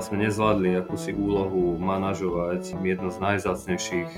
[0.00, 4.10] sme nezvládli akúsi úlohu manažovať jedno z najzácnejších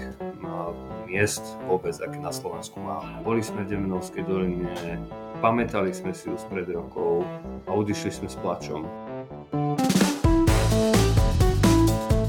[1.08, 3.24] miest vôbec, aké na Slovensku máme.
[3.24, 5.00] Boli sme v Demenovskej doline,
[5.40, 7.24] pamätali sme si už pred rokov
[7.64, 8.84] a odišli sme s plačom.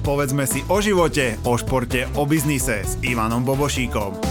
[0.01, 4.28] Povedzme si o živote, o športe, o biznise s Ivanom Bobošíkom.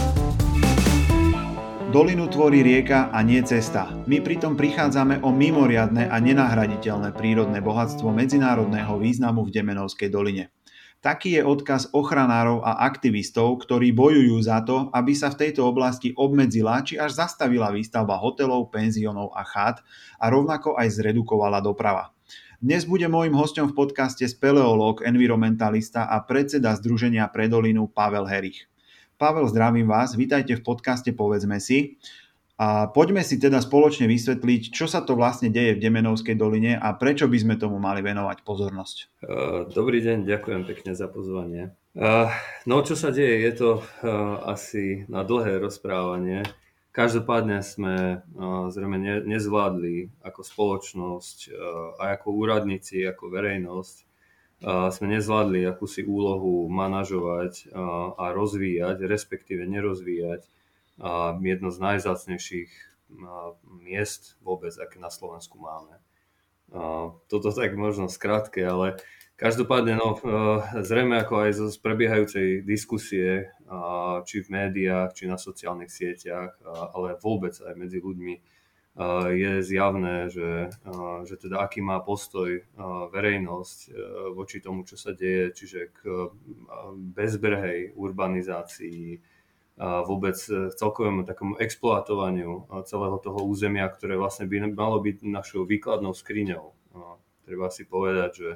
[1.89, 3.89] Dolinu tvorí rieka a nie cesta.
[4.05, 10.53] My pritom prichádzame o mimoriadne a nenahraditeľné prírodné bohatstvo medzinárodného významu v Demenovskej doline.
[11.01, 16.13] Taký je odkaz ochranárov a aktivistov, ktorí bojujú za to, aby sa v tejto oblasti
[16.13, 19.81] obmedzila či až zastavila výstavba hotelov, penziónov a chát
[20.21, 22.13] a rovnako aj zredukovala doprava.
[22.61, 28.69] Dnes bude môjim hostom v podcaste speleológ, environmentalista a predseda Združenia pre dolinu Pavel Herich.
[29.19, 31.99] Pavel, zdravím vás, vítajte v podcaste Povedzme si.
[32.55, 36.95] A poďme si teda spoločne vysvetliť, čo sa to vlastne deje v Demenovskej doline a
[36.95, 39.19] prečo by sme tomu mali venovať pozornosť.
[39.75, 41.75] Dobrý deň, ďakujem pekne za pozvanie.
[42.63, 43.83] No, čo sa deje, je to
[44.47, 46.47] asi na dlhé rozprávanie.
[46.95, 48.23] Každopádne sme
[48.71, 51.37] zrejme nezvládli ako spoločnosť
[51.99, 54.07] a ako úradníci, ako verejnosť
[54.63, 57.71] sme nezvládli akúsi úlohu manažovať
[58.19, 60.43] a rozvíjať, respektíve nerozvíjať
[61.39, 62.71] jedno z najzácnejších
[63.81, 65.97] miest vôbec, aké na Slovensku máme.
[67.31, 68.99] Toto tak možno skrátke, ale
[69.39, 70.19] každopádne no,
[70.83, 73.49] zrejme ako aj z prebiehajúcej diskusie,
[74.27, 78.58] či v médiách, či na sociálnych sieťach, ale vôbec aj medzi ľuďmi,
[79.31, 80.75] je zjavné, že,
[81.23, 82.67] že teda aký má postoj
[83.15, 83.95] verejnosť
[84.35, 86.27] voči tomu, čo sa deje, čiže k
[87.15, 89.23] bezbrehej urbanizácii,
[89.79, 90.35] vôbec
[90.75, 96.75] celkovému takému exploatovaniu celého toho územia, ktoré vlastne by malo byť našou výkladnou skriňou.
[97.47, 98.51] Treba si povedať, že,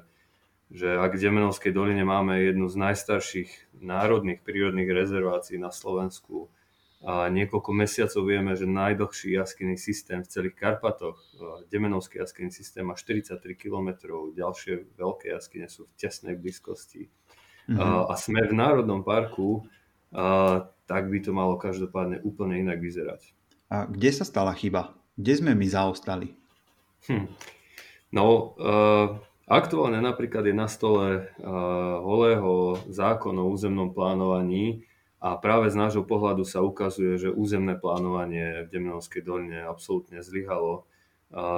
[0.76, 6.52] že ak v Demenovskej doline máme jednu z najstarších národných prírodných rezervácií na Slovensku,
[7.04, 11.20] a niekoľko mesiacov vieme, že najdlhší jaskyný systém v celých Karpatoch,
[11.68, 17.12] Demenovský jaskyný systém má 43 km, ďalšie veľké jaskyne sú v tesnej blízkosti.
[17.68, 18.08] Mm-hmm.
[18.08, 19.68] A sme v Národnom parku,
[20.16, 23.36] a tak by to malo každopádne úplne inak vyzerať.
[23.68, 24.96] A kde sa stala chyba?
[25.20, 26.32] Kde sme my zaostali?
[27.12, 27.28] Hm.
[28.14, 29.20] No, uh,
[29.50, 31.54] aktuálne napríklad je na stole uh,
[32.00, 34.86] holého zákon o územnom plánovaní,
[35.24, 40.84] a práve z nášho pohľadu sa ukazuje, že územné plánovanie v Demenovskej doline absolútne zlyhalo.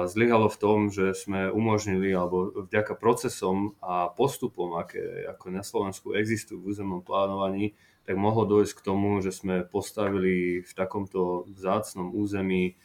[0.06, 6.14] Zlyhalo v tom, že sme umožnili, alebo vďaka procesom a postupom, aké ako na Slovensku
[6.14, 7.74] existujú v územnom plánovaní,
[8.06, 12.78] tak mohlo dojsť k tomu, že sme postavili v takomto vzácnom území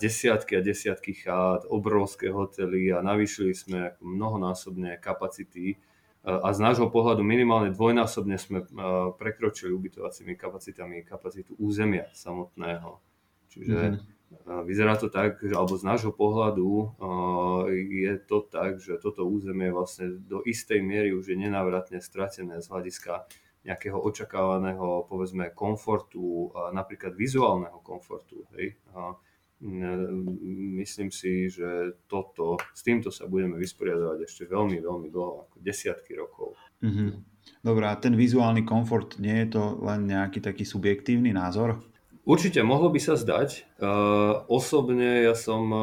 [0.00, 5.76] desiatky a desiatky chát, obrovské hotely a navýšili sme mnohonásobne kapacity
[6.28, 8.68] a z nášho pohľadu minimálne dvojnásobne sme
[9.16, 13.00] prekročili ubytovacími kapacitami kapacitu územia samotného.
[13.48, 14.68] Čiže mm-hmm.
[14.68, 17.00] vyzerá to tak, že, alebo z nášho pohľadu
[17.72, 22.68] je to tak, že toto územie vlastne do istej miery už je nenávratne stratené z
[22.68, 23.24] hľadiska
[23.64, 28.44] nejakého očakávaného, povedzme, komfortu, napríklad vizuálneho komfortu.
[28.60, 28.76] Hej?
[29.60, 36.14] Myslím si, že toto, s týmto sa budeme vysporiadať ešte veľmi, veľmi dlho, ako desiatky
[36.14, 36.54] rokov.
[36.78, 37.10] Mm-hmm.
[37.64, 41.82] Dobre, a ten vizuálny komfort, nie je to len nejaký taký subjektívny názor?
[42.28, 43.80] Určite, mohlo by sa zdať.
[43.80, 45.82] Uh, osobne ja som uh,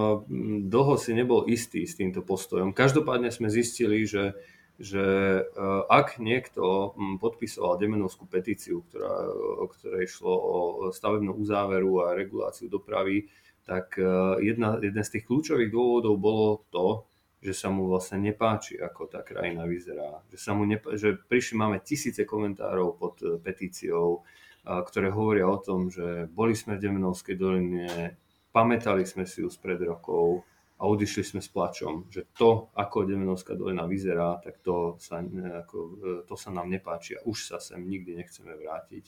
[0.61, 2.69] dlho si nebol istý s týmto postojom.
[2.69, 4.37] Každopádne sme zistili, že,
[4.77, 5.01] že
[5.41, 9.25] uh, ak niekto um, podpisoval Demenovskú petíciu, ktorá,
[9.57, 10.57] o ktorej šlo o
[10.93, 13.25] stavebnú uzáveru a reguláciu dopravy,
[13.65, 14.05] tak e,
[14.45, 17.09] jedna, jeden z tých kľúčových dôvodov bolo to,
[17.41, 20.21] že sa mu vlastne nepáči, ako tá krajina vyzerá.
[20.33, 24.25] Že, sa mu nepá- že prišli, máme tisíce komentárov pod e, petíciou,
[24.65, 28.17] ktoré hovoria o tom, že boli sme v Demenovskej doline,
[28.49, 30.41] pamätali sme si ju spred rokov
[30.75, 35.77] a odišli sme s plačom, že to, ako Demenovská dolina vyzerá, tak to sa, ako,
[35.79, 39.07] e, to sa nám nepáči a už sa sem nikdy nechceme vrátiť.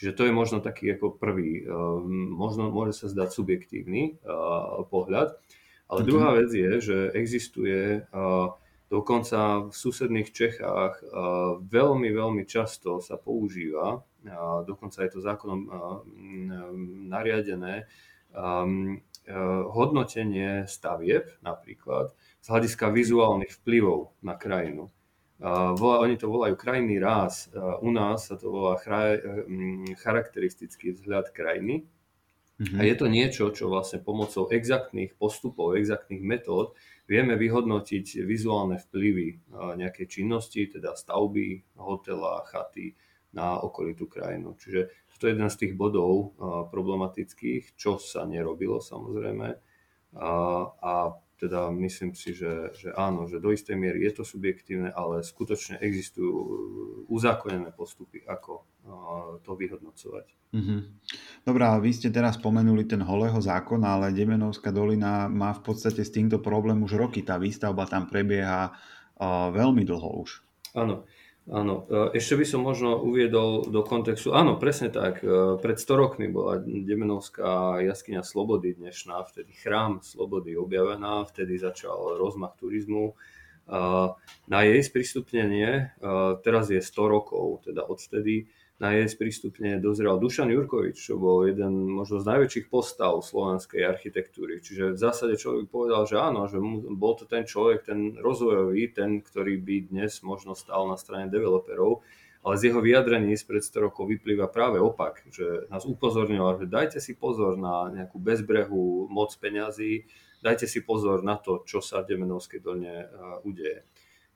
[0.00, 1.68] Čiže to je možno taký ako prvý, eh,
[2.32, 4.28] možno môže sa zdať subjektívny eh,
[4.88, 5.36] pohľad.
[5.92, 6.36] Ale druhá mhm.
[6.40, 8.48] vec je, že existuje eh,
[8.88, 11.06] dokonca v susedných Čechách
[11.62, 14.02] veľmi, veľmi často sa používa,
[14.66, 15.70] dokonca je to zákonom
[17.06, 17.86] nariadené,
[19.70, 22.10] hodnotenie stavieb napríklad
[22.42, 24.90] z hľadiska vizuálnych vplyvov na krajinu.
[25.40, 27.48] Volá, oni to volajú krajný ráz.
[27.80, 29.16] U nás sa to volá chra,
[29.48, 31.88] um, charakteristický vzhľad krajiny.
[32.60, 32.76] Mm-hmm.
[32.76, 36.76] A je to niečo, čo vlastne pomocou exaktných postupov, exaktných metód
[37.08, 42.92] vieme vyhodnotiť vizuálne vplyvy nejakej činnosti, teda stavby, hotela, chaty
[43.32, 44.60] na okolitú krajinu.
[44.60, 46.36] Čiže to je jeden z tých bodov
[46.72, 49.48] problematických, čo sa nerobilo samozrejme.
[50.16, 50.30] A,
[50.80, 50.92] a
[51.40, 55.80] teda myslím si, že, že áno, že do istej miery je to subjektívne, ale skutočne
[55.80, 56.36] existujú
[57.08, 58.68] uzákonené postupy, ako
[59.40, 60.26] to vyhodnocovať.
[60.52, 60.80] Mm-hmm.
[61.48, 66.12] Dobrá, vy ste teraz spomenuli ten holého zákon, ale Demenovská dolina má v podstate s
[66.12, 67.24] týmto problém už roky.
[67.24, 68.76] Tá výstavba tam prebieha
[69.56, 70.44] veľmi dlho už.
[70.76, 71.08] Áno.
[71.48, 75.96] Áno, e, ešte by som možno uviedol do kontextu, áno, presne tak, e, pred 100
[75.96, 83.16] rokmi bola Demenovská jaskyňa Slobody dnešná, vtedy chrám Slobody objavená, vtedy začal rozmach turizmu.
[84.50, 86.02] Na jej sprístupnenie, e,
[86.42, 88.50] teraz je 100 rokov, teda odtedy,
[88.80, 94.64] na jej sprístupne dozrel Dušan Jurkovič, čo bol jeden možno z najväčších postav slovenskej architektúry.
[94.64, 96.56] Čiže v zásade človek povedal, že áno, že
[96.96, 102.00] bol to ten človek, ten rozvojový, ten, ktorý by dnes možno stal na strane developerov,
[102.40, 106.98] ale z jeho vyjadrení spred 100 rokov vyplýva práve opak, že nás upozorňoval, že dajte
[107.04, 110.08] si pozor na nejakú bezbrehu moc peňazí,
[110.40, 113.12] dajte si pozor na to, čo sa v Demenovskej dolne
[113.44, 113.84] udeje.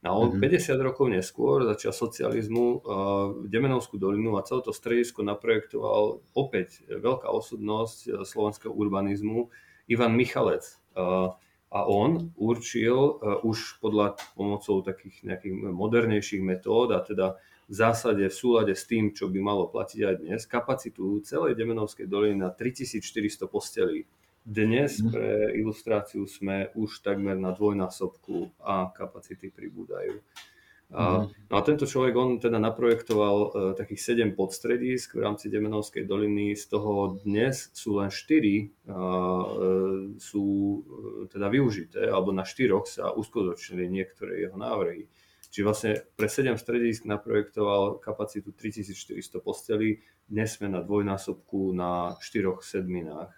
[0.05, 0.37] No mm-hmm.
[0.37, 2.79] 50 rokov neskôr, začal socializmu, uh,
[3.49, 9.49] Demenovskú dolinu a celé to stredisko naprojektoval opäť veľká osobnosť uh, slovenského urbanizmu,
[9.89, 10.61] Ivan Michalec.
[10.93, 11.33] Uh,
[11.75, 17.35] a on určil už podľa pomocou takých nejakých modernejších metód a teda
[17.67, 22.07] v zásade v súlade s tým, čo by malo platiť aj dnes, kapacitu celej Demenovskej
[22.07, 24.07] doliny na 3400 postelí.
[24.45, 25.09] Dnes mhm.
[25.09, 30.21] pre ilustráciu sme už takmer na dvojnásobku a kapacity pribúdajú.
[30.93, 31.49] A, mhm.
[31.49, 36.53] no a tento človek, on teda naprojektoval uh, takých 7 podstredísk v rámci Demenovskej doliny,
[36.53, 39.01] z toho dnes sú len 4 uh, e,
[40.21, 45.09] sú uh, teda využité, alebo na 4 sa uskutočnili niektoré jeho návrhy.
[45.55, 52.59] Čiže vlastne pre 7 stredisk naprojektoval kapacitu 3400 postelí, dnes sme na dvojnásobku na 4
[52.59, 53.31] sedminách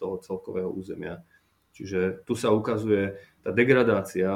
[0.00, 1.20] toho celkového územia.
[1.76, 3.12] Čiže tu sa ukazuje
[3.44, 4.32] tá degradácia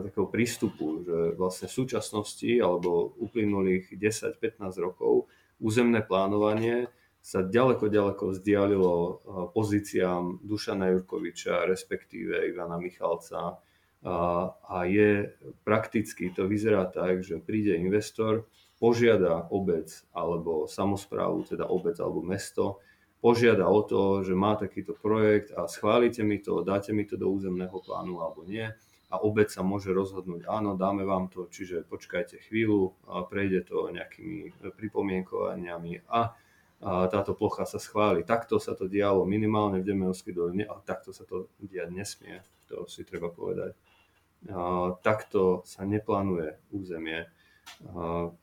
[0.00, 5.28] takého prístupu, že vlastne v súčasnosti alebo uplynulých 10-15 rokov
[5.60, 6.88] územné plánovanie
[7.20, 8.92] sa ďaleko, ďaleko vzdialilo
[9.52, 13.60] pozíciám Dušana Jurkoviča, respektíve Ivana Michalca,
[14.04, 15.32] a, a je
[15.64, 18.44] prakticky, to vyzerá tak, že príde investor,
[18.76, 22.84] požiada obec alebo samozprávu, teda obec alebo mesto,
[23.24, 27.32] požiada o to, že má takýto projekt a schválite mi to, dáte mi to do
[27.32, 28.68] územného plánu alebo nie.
[29.08, 33.88] A obec sa môže rozhodnúť, áno, dáme vám to, čiže počkajte chvíľu, a prejde to
[33.94, 36.34] nejakými pripomienkovaniami a,
[36.82, 38.26] a táto plocha sa schváli.
[38.26, 42.90] Takto sa to dialo minimálne v Demenovskej doline, ale takto sa to diať nesmie, to
[42.90, 43.78] si treba povedať
[45.00, 47.26] takto sa neplánuje územie.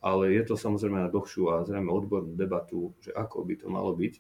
[0.01, 3.94] Ale je to samozrejme na dlhšiu a zrejme odbornú debatu, že ako by to malo
[3.94, 4.13] byť.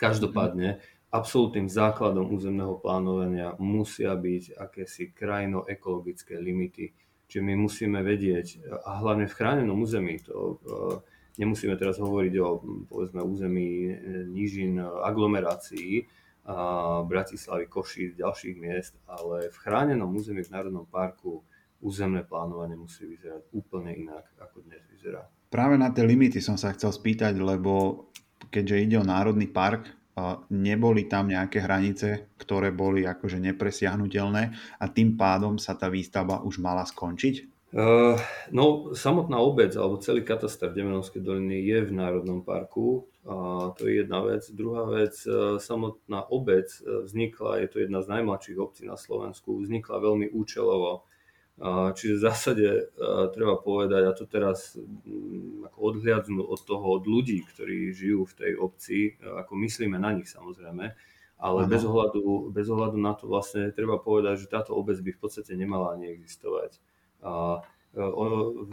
[0.00, 0.80] Každopádne
[1.12, 6.92] absolútnym základom územného plánovania musia byť akési krajino-ekologické limity.
[7.28, 10.60] Čiže my musíme vedieť, a hlavne v chránenom území, to
[11.36, 12.48] nemusíme teraz hovoriť o
[12.88, 13.92] povedzme, území
[14.32, 16.08] nížin aglomerácií,
[17.04, 21.44] Bratislavy, Koší, ďalších miest, ale v chránenom území v Národnom parku
[21.84, 25.28] územné plánovanie musí vyzerať úplne inak, ako dnes vyzerá.
[25.52, 28.08] Práve na tie limity som sa chcel spýtať, lebo
[28.48, 29.92] keďže ide o národný park,
[30.50, 34.42] neboli tam nejaké hranice, ktoré boli akože nepresiahnutelné
[34.80, 37.58] a tým pádom sa tá výstavba už mala skončiť?
[37.68, 38.16] Uh,
[38.48, 43.04] no, samotná obec alebo celý kataster Demenovskej doliny je v Národnom parku.
[43.28, 44.40] To je jedna vec.
[44.48, 49.60] Druhá vec, uh, samotná obec uh, vznikla, je to jedna z najmladších obcí na Slovensku,
[49.60, 51.04] vznikla veľmi účelovo.
[51.60, 52.66] Uh, čiže v zásade
[53.36, 58.36] treba povedať, a to teraz um, ako odhliadnú od toho, od ľudí, ktorí žijú v
[58.38, 60.96] tej obci, ako myslíme na nich samozrejme,
[61.36, 65.20] ale bez ohľadu, bez ohľadu na to vlastne treba povedať, že táto obec by v
[65.20, 66.80] podstate nemala ani existovať.
[67.98, 68.02] E,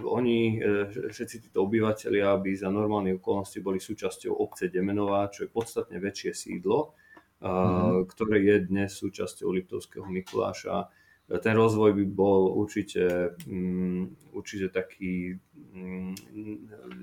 [0.06, 5.50] oni, e, všetci títo obyvateľia by za normálne okolnosti boli súčasťou obce Demenová, čo je
[5.50, 6.94] podstatne väčšie sídlo,
[7.42, 8.06] mm-hmm.
[8.06, 10.94] ktoré je dnes súčasťou Liptovského Mikuláša.
[11.26, 15.34] Ten rozvoj by bol určite, mm, určite taký,
[15.74, 16.14] mm,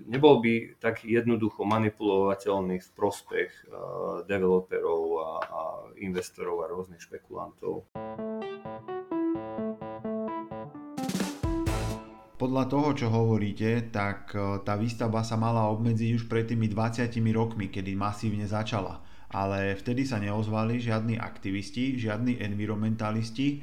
[0.07, 3.50] nebol by tak jednoducho manipulovateľný v prospech
[4.31, 5.61] developerov a, a
[5.99, 7.91] investorov a rôznych špekulantov.
[12.43, 17.15] Podľa toho, čo hovoríte, tak e, tá výstavba sa mala obmedziť už pred tými 20
[17.31, 18.99] rokmi, kedy masívne začala.
[19.31, 23.63] Ale vtedy sa neozvali žiadni aktivisti, žiadni environmentalisti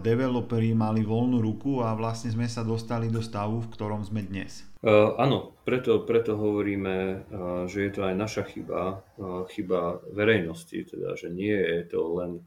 [0.00, 4.64] developeri mali voľnú ruku a vlastne sme sa dostali do stavu, v ktorom sme dnes.
[4.78, 10.86] Uh, áno, preto, preto hovoríme, uh, že je to aj naša chyba, uh, chyba verejnosti,
[10.86, 12.46] teda, že nie je to len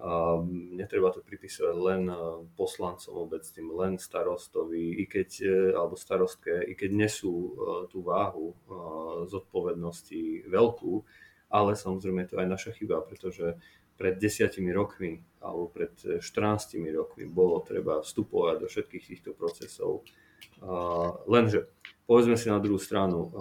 [0.00, 0.42] a
[0.74, 2.02] netreba to pripisovať len
[2.58, 5.30] poslancom obecným, len starostovi, i keď,
[5.78, 7.54] alebo starostke, i keď nesú
[7.94, 8.58] tú váhu
[9.30, 10.92] zodpovednosti veľkú,
[11.54, 13.54] ale samozrejme je to aj naša chyba, pretože
[13.94, 20.02] pred desiatimi rokmi alebo pred 14 rokmi bolo treba vstupovať do všetkých týchto procesov.
[21.30, 21.70] Lenže,
[22.04, 23.32] povedzme si na druhú stranu,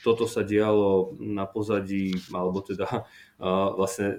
[0.00, 2.86] toto sa dialo na pozadí, alebo teda
[3.74, 4.16] vlastne e,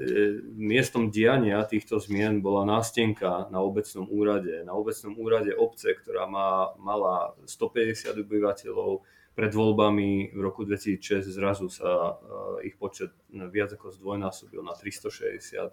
[0.60, 4.66] miestom diania týchto zmien bola nástenka na obecnom úrade.
[4.66, 11.72] Na obecnom úrade obce, ktorá má, mala 150 obyvateľov, pred voľbami v roku 2006 zrazu
[11.72, 15.72] sa eh, ich počet viac ako zdvojnásobil na 360,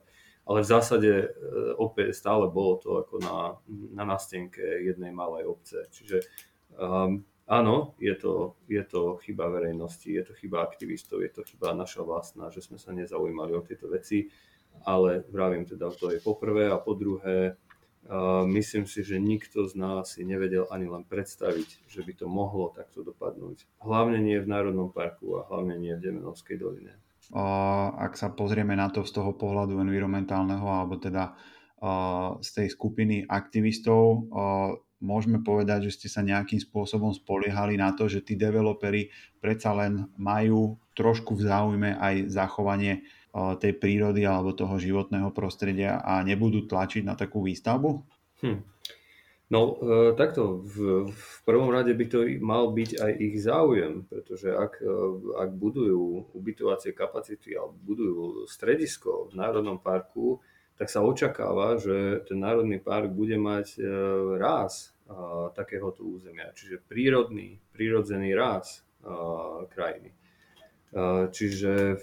[0.48, 1.30] ale v zásade eh,
[1.74, 3.36] opäť stále bolo to ako na,
[3.92, 5.90] na nástenke jednej malej obce.
[5.90, 6.22] Čiže
[7.48, 12.04] áno, je to, je to chyba verejnosti, je to chyba aktivistov, je to chyba naša
[12.04, 14.28] vlastná, že sme sa nezaujímali o tieto veci,
[14.86, 17.56] ale vravím teda, to je poprvé a po druhé,
[18.46, 22.70] myslím si, že nikto z nás si nevedel ani len predstaviť, že by to mohlo
[22.72, 23.66] takto dopadnúť.
[23.82, 26.94] Hlavne nie v Národnom parku a hlavne nie v Demenovskej doline.
[27.98, 31.36] Ak sa pozrieme na to z toho pohľadu environmentálneho, alebo teda
[32.40, 34.30] z tej skupiny aktivistov,
[34.98, 40.10] môžeme povedať, že ste sa nejakým spôsobom spoliehali na to, že tí developeri predsa len
[40.18, 43.06] majú trošku v záujme aj zachovanie
[43.62, 47.90] tej prírody alebo toho životného prostredia a nebudú tlačiť na takú výstavbu?
[48.42, 48.60] Hm.
[49.48, 54.52] No e, takto, v, v prvom rade by to mal byť aj ich záujem, pretože
[54.52, 54.96] ak, e,
[55.40, 60.44] ak budujú ubytovacie kapacity alebo budujú stredisko v Národnom parku,
[60.78, 63.82] tak sa očakáva, že ten Národný park bude mať e,
[64.38, 70.14] ráz a, takéhoto územia, čiže prírodný, prírodzený ráz a, krajiny.
[71.36, 72.00] Čiže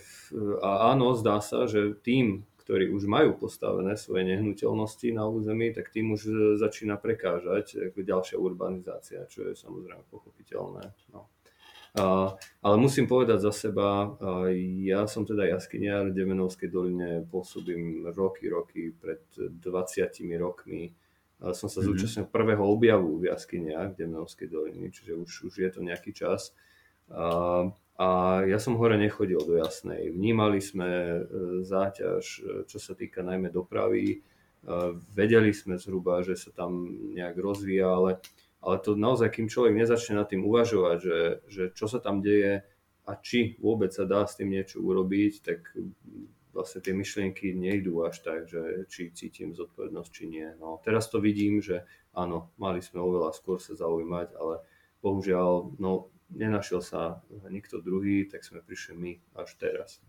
[0.61, 5.89] a áno, zdá sa, že tým, ktorí už majú postavené svoje nehnuteľnosti na území, tak
[5.89, 10.85] tým už začína prekážať ďalšia urbanizácia, čo je samozrejme pochopiteľné.
[11.09, 11.33] No.
[11.97, 14.17] A, ale musím povedať za seba,
[14.81, 19.61] ja som teda jaskyniar v Demenovskej doline, pôsobím roky, roky, pred 20
[20.41, 20.89] rokmi
[21.53, 21.87] som sa mm-hmm.
[21.91, 26.55] zúčastnil prvého objavu v jaskyniach v Demenovskej doliny, čiže už, už je to nejaký čas.
[27.11, 27.67] A,
[27.99, 28.07] a
[28.47, 30.15] ja som hore nechodil do Jasnej.
[30.15, 31.17] Vnímali sme e,
[31.67, 34.05] záťaž, e, čo sa týka najmä dopravy.
[34.09, 34.17] E,
[35.11, 38.23] vedeli sme zhruba, že sa tam nejak rozvíja, ale,
[38.65, 42.65] ale to naozaj, kým človek nezačne nad tým uvažovať, že, že čo sa tam deje
[43.05, 45.69] a či vôbec sa dá s tým niečo urobiť, tak
[46.49, 50.49] vlastne tie myšlienky nejdú až tak, že či cítim zodpovednosť, či nie.
[50.57, 51.85] No, teraz to vidím, že
[52.17, 54.65] áno, mali sme oveľa skôr sa zaujímať, ale
[55.05, 60.01] bohužiaľ, no, nenašiel sa nikto druhý, tak sme prišli my až teraz.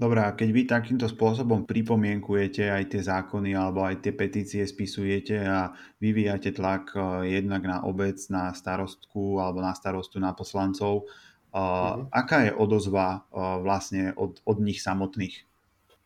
[0.00, 5.36] Dobre, a keď vy takýmto spôsobom pripomienkujete aj tie zákony alebo aj tie petície spisujete
[5.44, 11.04] a vyvíjate tlak eh, jednak na obec, na starostku alebo na starostu, na poslancov,
[11.52, 12.08] mm-hmm.
[12.08, 15.44] aká je odozva eh, vlastne od, od nich samotných?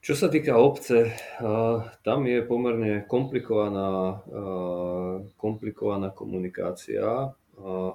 [0.05, 1.17] Čo sa týka obce,
[2.05, 4.21] tam je pomerne komplikovaná,
[5.41, 7.33] komplikovaná komunikácia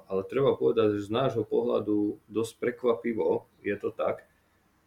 [0.08, 4.24] ale treba povedať, že z nášho pohľadu dosť prekvapivo je to tak,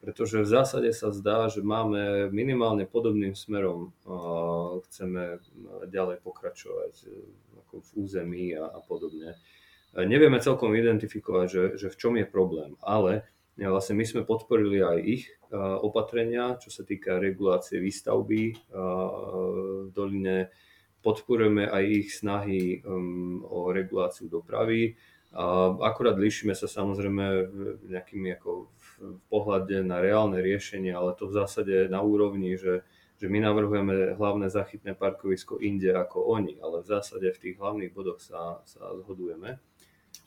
[0.03, 3.95] pretože v zásade sa zdá, že máme minimálne podobným smerom,
[4.91, 5.39] chceme
[5.87, 7.23] ďalej pokračovať e,
[7.63, 9.39] ako v území a, a podobne.
[9.95, 13.23] E, nevieme celkom identifikovať, že, že v čom je problém, ale
[13.55, 15.23] vlastne my sme podporili aj ich
[15.55, 20.49] opatrenia, čo sa týka regulácie výstavby v doline
[21.03, 24.95] podporujeme aj ich snahy um, o reguláciu dopravy.
[25.83, 27.25] Akurát líšime sa samozrejme
[27.89, 32.85] nejakými ako v, pohľade na reálne riešenie, ale to v zásade na úrovni, že,
[33.17, 37.91] že my navrhujeme hlavné zachytné parkovisko inde ako oni, ale v zásade v tých hlavných
[37.93, 39.59] bodoch sa, sa zhodujeme.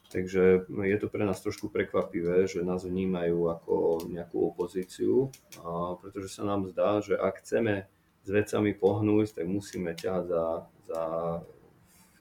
[0.07, 3.75] Takže je to pre nás trošku prekvapivé, že nás vnímajú ako
[4.07, 5.35] nejakú opozíciu,
[5.67, 7.91] a pretože sa nám zdá, že ak chceme
[8.23, 10.45] s vecami pohnúť, tak musíme ťahať za,
[10.87, 11.03] za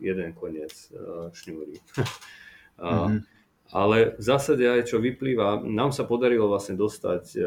[0.02, 1.78] jeden koniec uh, šňúry.
[2.82, 3.35] mm-hmm.
[3.76, 7.44] Ale v zásade aj čo vyplýva, nám sa podarilo vlastne dostať uh,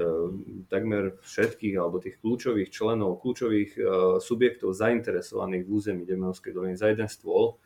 [0.69, 3.85] takmer všetkých alebo tých kľúčových členov, kľúčových uh,
[4.21, 7.57] subjektov zainteresovaných v území Demenovskej doliny za jeden stôl.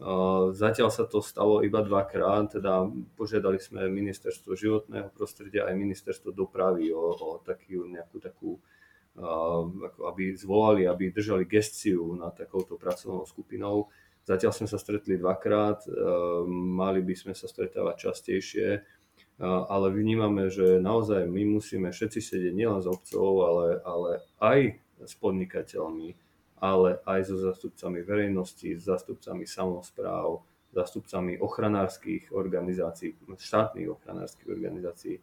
[0.00, 2.88] Uh, zatiaľ sa to stalo iba dvakrát, teda
[3.20, 8.56] požiadali sme ministerstvo životného prostredia aj ministerstvo dopravy o, o takú nejakú takú
[10.06, 13.90] aby zvolali, aby držali gestiu na takouto pracovnou skupinou.
[14.30, 15.90] Zatiaľ sme sa stretli dvakrát,
[16.46, 18.78] mali by sme sa stretávať častejšie,
[19.42, 25.18] ale vnímame, že naozaj my musíme všetci sedieť nielen s obcov, ale, ale aj s
[25.18, 26.14] podnikateľmi,
[26.62, 30.46] ale aj so zastupcami verejnosti, s zastupcami samozpráv,
[30.78, 35.18] zastupcami ochranárskych organizácií, štátnych ochranárskych organizácií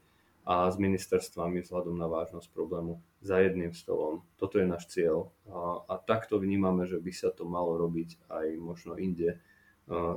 [0.48, 4.24] a s ministerstvami vzhľadom na vážnosť problému za jedným stolom.
[4.40, 8.56] Toto je náš cieľ a, a takto vnímame, že by sa to malo robiť aj
[8.56, 9.36] možno inde,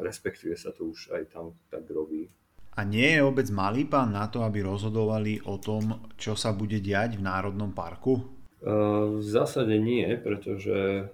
[0.06, 2.30] respektíve sa to už aj tam tak robí.
[2.78, 6.78] A nie je obec malý pán na to, aby rozhodovali o tom, čo sa bude
[6.78, 8.22] diať v Národnom parku?
[8.60, 11.10] V zásade nie, pretože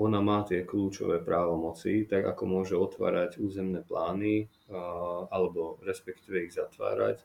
[0.00, 4.48] ona má tie kľúčové právomoci, tak ako môže otvárať územné plány
[5.28, 7.20] alebo respektíve ich zatvárať.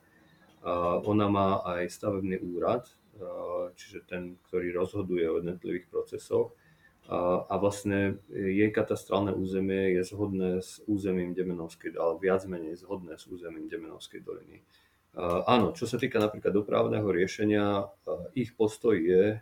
[1.03, 2.87] Ona má aj stavebný úrad,
[3.75, 6.55] čiže ten, ktorý rozhoduje o jednotlivých procesoch
[7.11, 13.27] a, vlastne jej katastrálne územie je zhodné s územím Demenovskej, ale viac menej zhodné s
[13.27, 14.63] územím Demenovskej doliny.
[15.45, 17.85] Áno, čo sa týka napríklad dopravného riešenia,
[18.33, 19.37] ich postoj je,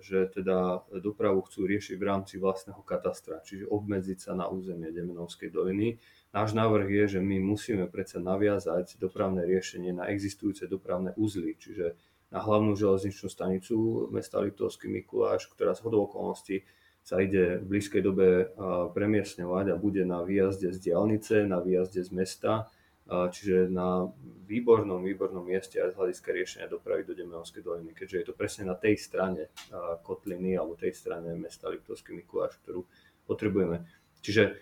[0.00, 5.52] že teda dopravu chcú riešiť v rámci vlastného katastra, čiže obmedziť sa na územie Demenovskej
[5.52, 6.00] doliny.
[6.34, 11.94] Náš návrh je, že my musíme predsa naviazať dopravné riešenie na existujúce dopravné uzly, čiže
[12.34, 16.66] na hlavnú železničnú stanicu mesta Liptovský Mikuláš, ktorá z hodou okolností
[17.06, 18.50] sa ide v blízkej dobe
[18.90, 22.66] premiesňovať a bude na výjazde z diálnice, na výjazde z mesta,
[23.06, 24.10] čiže na
[24.48, 28.66] výbornom, výbornom mieste aj z hľadiska riešenia dopravy do Demenovskej doliny, keďže je to presne
[28.66, 29.54] na tej strane
[30.02, 32.82] kotliny alebo tej strane mesta Liptovský Mikuláš, ktorú
[33.22, 33.86] potrebujeme.
[34.18, 34.58] Čiže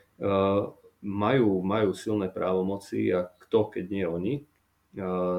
[1.03, 4.35] majú, majú silné právomoci a kto, keď nie oni.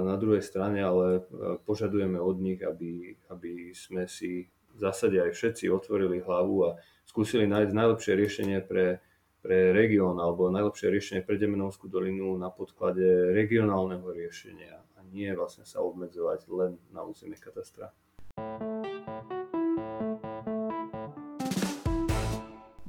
[0.03, 1.23] Na druhej strane ale
[1.63, 6.69] požadujeme od nich, aby, aby sme si v zásade aj všetci otvorili hlavu a
[7.05, 8.97] skúsili nájsť najlepšie riešenie pre,
[9.45, 15.69] pre región alebo najlepšie riešenie pre Demenovskú dolinu na podklade regionálneho riešenia a nie vlastne
[15.69, 17.93] sa obmedzovať len na územie katastra.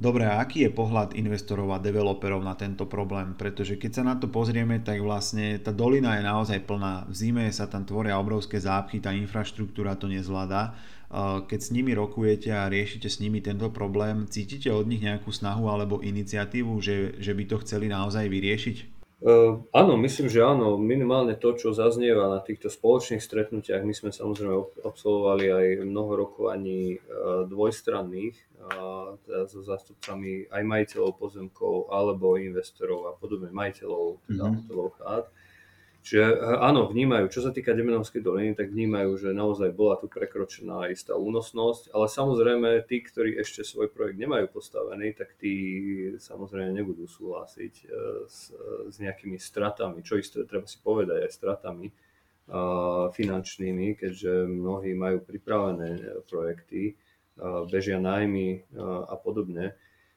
[0.05, 3.33] Dobre, a aký je pohľad investorov a developerov na tento problém?
[3.33, 7.09] Pretože keď sa na to pozrieme, tak vlastne tá dolina je naozaj plná.
[7.09, 10.77] V zime sa tam tvoria obrovské zápchy, tá infraštruktúra to nezvláda.
[11.49, 15.73] Keď s nimi rokujete a riešite s nimi tento problém, cítite od nich nejakú snahu
[15.73, 18.94] alebo iniciatívu, že, že by to chceli naozaj vyriešiť?
[19.25, 20.77] Uh, áno, myslím, že áno.
[20.77, 27.01] Minimálne to, čo zaznieva na týchto spoločných stretnutiach, my sme samozrejme absolvovali aj mnoho rokovaní
[27.01, 28.37] uh, dvojstranných,
[29.25, 34.57] teda so zástupcami aj majiteľov pozemkov alebo investorov a podobne majiteľov teda mm-hmm.
[34.65, 35.25] hotelov chát.
[36.05, 40.13] Čiže eh, áno, vnímajú, čo sa týka Demenovskej doliny, tak vnímajú, že naozaj bola tu
[40.13, 45.57] prekročená istá únosnosť, ale samozrejme tí, ktorí ešte svoj projekt nemajú postavený, tak tí
[46.21, 47.89] samozrejme nebudú súhlasiť eh,
[48.29, 48.53] s,
[48.93, 51.89] s nejakými stratami, čo isté treba si povedať aj stratami
[53.17, 56.93] finančnými, keďže mnohí majú pripravené projekty,
[57.73, 58.69] bežia najmy
[59.09, 59.73] a podobne.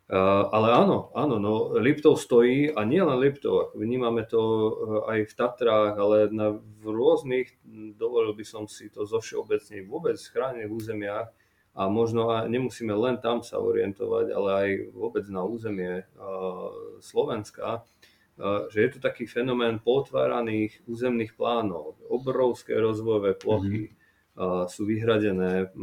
[0.08, 4.72] Uh, ale áno, áno, no Liptov stojí a nie len Liptov, vnímame to uh,
[5.12, 7.52] aj v Tatrách, ale na, v rôznych,
[8.00, 11.28] dovolil by som si to zo všeobecne vôbec chránených územiach
[11.76, 16.72] a možno aj nemusíme len tam sa orientovať, ale aj vôbec na územie uh,
[17.04, 17.84] Slovenska,
[18.70, 24.07] že je to taký fenomén potváraných územných plánov, obrovské rozvojové plochy, mm-hmm
[24.69, 25.73] sú vyhradené,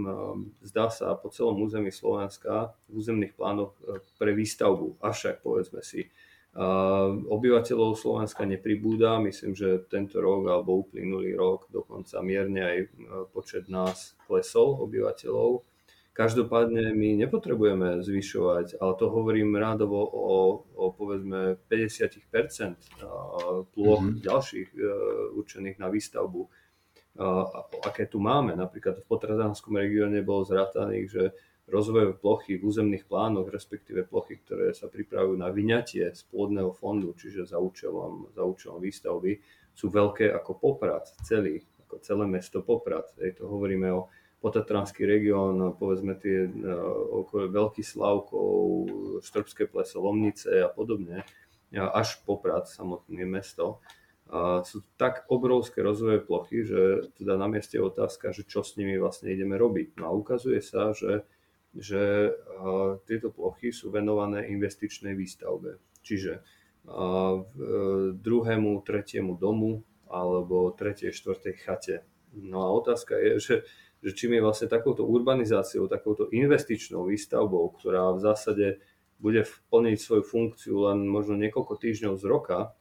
[0.63, 5.03] zdá sa, po celom území Slovenska v územných plánoch e, pre výstavbu.
[5.03, 6.07] Avšak, povedzme si,
[7.27, 9.19] obyvateľov Slovenska nepribúda.
[9.19, 12.89] Myslím, že tento rok alebo uplynulý rok dokonca mierne aj e,
[13.35, 15.67] počet nás klesol obyvateľov.
[16.15, 23.03] Každopádne my nepotrebujeme zvyšovať, ale to hovorím rádovo o, o povedzme 50%
[23.75, 24.23] ploch mm-hmm.
[24.23, 24.81] ďalších e,
[25.35, 26.64] určených na výstavbu
[27.85, 28.59] aké tu máme.
[28.59, 31.25] Napríklad v Potrazánskom regióne bolo zrátaných, že
[31.65, 37.17] rozvojové plochy v územných plánoch, respektíve plochy, ktoré sa pripravujú na vyňatie z pôdneho fondu,
[37.17, 39.41] čiže za účelom, za účelom výstavby,
[39.73, 43.09] sú veľké ako Poprad, celý, ako celé mesto Poprad.
[43.17, 44.13] Ej, to hovoríme o
[44.45, 46.45] Potatranský región, povedzme tie
[47.17, 48.85] okolo Veľký Slavkov,
[49.25, 51.25] Štrbské pleso, Lomnice a podobne,
[51.73, 53.81] až Poprad, samotné mesto.
[54.35, 58.75] A sú tak obrovské rozvoje plochy, že teda na mieste je otázka, že čo s
[58.75, 59.95] nimi vlastne ideme robiť.
[59.95, 61.23] No a ukazuje sa, že,
[61.71, 62.35] že
[63.07, 65.79] tieto plochy sú venované investičnej výstavbe.
[66.03, 66.43] Čiže e,
[68.19, 71.97] druhému, tretiemu domu alebo tretej, štvrtej chate.
[72.35, 73.57] No a otázka je, že,
[74.03, 78.83] že čím je vlastne takouto urbanizáciou, takouto investičnou výstavbou, ktorá v zásade
[79.23, 82.75] bude plniť svoju funkciu len možno niekoľko týždňov z roka,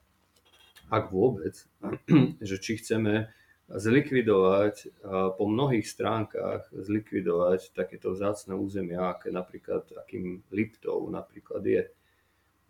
[0.89, 1.55] ak vôbec,
[2.49, 3.29] že či chceme
[3.71, 5.03] zlikvidovať
[5.39, 11.83] po mnohých stránkach zlikvidovať takéto vzácne územia, aké napríklad akým Liptov napríklad je.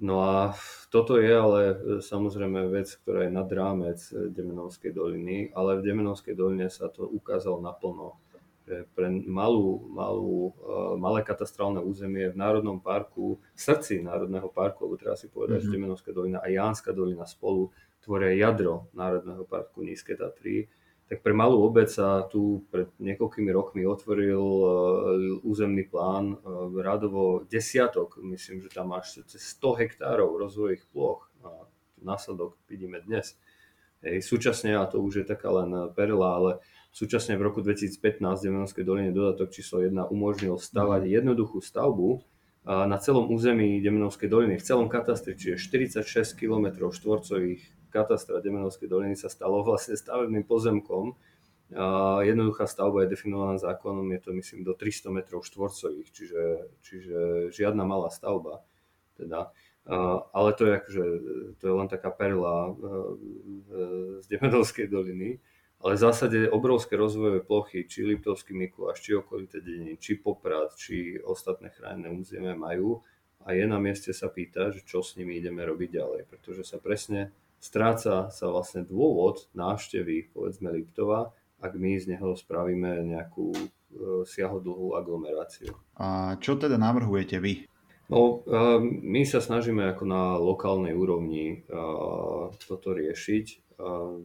[0.04, 0.58] No a
[0.90, 6.34] toto je ale e, samozrejme vec, ktorá je nad rámec Demenovskej doliny, ale v Demenovskej
[6.34, 8.18] doline sa to ukázalo naplno.
[8.66, 14.84] Že pre malú, malú, e, malé katastrálne územie v Národnom parku, v srdci Národného parku,
[14.84, 15.72] alebo treba si povedať, mm-hmm.
[15.72, 17.70] že Demenovská dolina a Jánska dolina spolu
[18.04, 20.68] tvoria jadro Národného parku Nízke Tatry,
[21.08, 24.68] tak pre malú obec sa tu pred niekoľkými rokmi otvoril e,
[25.44, 26.38] územný plán e,
[26.80, 31.28] radovo desiatok, myslím, že tam máš cez 100 hektárov rozvojových ploch.
[31.44, 31.68] A
[32.02, 33.36] následok vidíme dnes.
[34.04, 36.52] Hej, súčasne, a to už je taká len perla, ale
[36.92, 42.20] súčasne v roku 2015 v Demenovskej doline dodatok číslo 1 umožnil stavať jednoduchú stavbu
[42.64, 49.14] na celom území Demenovskej doliny, v celom katastri, čiže 46 km štvorcových katastra Demenovskej doliny
[49.14, 51.14] sa stalo vlastne stavebným pozemkom.
[52.26, 56.44] Jednoduchá stavba je definovaná zákonom, je to myslím do 300 metrov štvorcových, čiže,
[56.82, 57.18] čiže
[57.54, 58.66] žiadna malá stavba.
[59.14, 59.54] Teda.
[60.34, 61.04] Ale to je, akože,
[61.60, 62.76] to je len taká perla e, e,
[64.24, 65.44] z Demenovskej doliny.
[65.84, 71.20] Ale v zásade obrovské rozvojové plochy, či Liptovský Mikuláš, či okolité dediny, či Poprad, či
[71.20, 73.04] ostatné chránené územie majú
[73.44, 76.80] a je na mieste sa pýta, že čo s nimi ideme robiť ďalej, pretože sa
[76.80, 81.32] presne stráca sa vlastne dôvod návštevy, povedzme Liptova,
[81.64, 83.68] ak my z neho spravíme nejakú e,
[84.28, 85.72] siahodlhú aglomeráciu.
[85.96, 87.64] A čo teda navrhujete vy?
[88.12, 91.80] No, e, my sa snažíme ako na lokálnej úrovni e,
[92.68, 93.64] toto riešiť.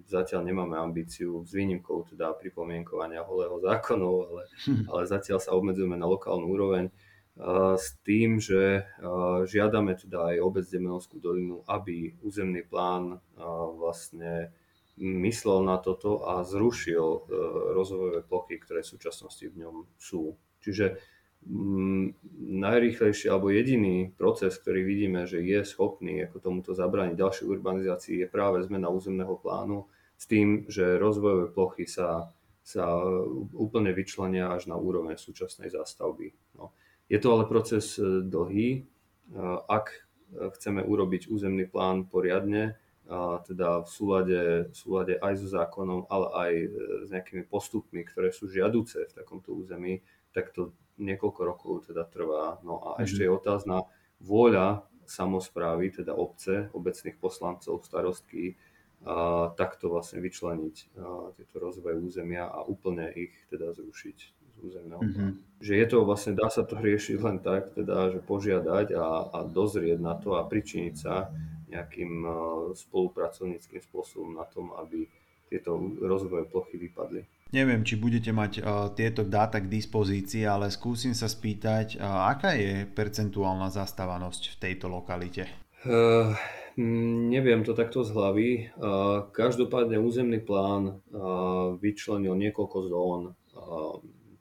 [0.07, 4.43] Zatiaľ nemáme ambíciu s výnimkou teda pripomienkovania holého zákonu, ale,
[4.93, 6.93] ale zatiaľ sa obmedzujeme na lokálnu úroveň
[7.79, 8.83] s tým, že
[9.47, 13.23] žiadame teda aj obec Demenovskú dolinu, aby územný plán
[13.79, 14.51] vlastne
[14.99, 17.31] myslel na toto a zrušil
[17.79, 20.35] rozvojové plochy, ktoré v súčasnosti v ňom sú.
[20.59, 20.99] Čiže
[21.47, 22.19] mm,
[22.59, 28.27] najrýchlejší alebo jediný proces, ktorý vidíme, že je schopný ako tomuto zabrániť ďalšej urbanizácii, je
[28.27, 29.87] práve zmena územného plánu
[30.19, 32.35] s tým, že rozvojové plochy sa,
[32.67, 32.99] sa
[33.55, 36.35] úplne vyčlenia až na úroveň súčasnej zástavby.
[37.09, 38.71] Je to ale proces e, dlhý.
[38.77, 38.81] E,
[39.69, 42.77] ak chceme urobiť územný plán poriadne,
[43.49, 46.69] teda v súlade, v súlade aj so zákonom, ale aj e,
[47.01, 50.05] s nejakými postupmi, ktoré sú žiaduce v takomto území,
[50.37, 52.61] tak to niekoľko rokov teda trvá.
[52.61, 53.89] No a ešte je otázna
[54.21, 58.61] vôľa samozprávy, teda obce, obecných poslancov, starostky,
[59.09, 60.77] a takto vlastne vyčleniť
[61.39, 65.31] tieto rozvoje územia a úplne ich teda zrušiť územného mm-hmm.
[65.59, 69.39] Že je to vlastne, dá sa to riešiť len tak, teda, že požiadať a, a
[69.43, 71.35] dozrieť na to a pričiniť sa
[71.67, 72.33] nejakým uh,
[72.79, 75.11] spolupracovníckým spôsobom na tom, aby
[75.51, 77.27] tieto rozvojové plochy vypadli.
[77.51, 82.55] Neviem, či budete mať uh, tieto dáta k dispozícii, ale skúsim sa spýtať, uh, aká
[82.55, 85.51] je percentuálna zastávanosť v tejto lokalite?
[85.83, 86.39] Uh,
[86.79, 88.51] neviem to takto z hlavy.
[88.79, 93.23] Uh, každopádne územný plán uh, vyčlenil niekoľko zón.
[93.57, 93.99] Uh,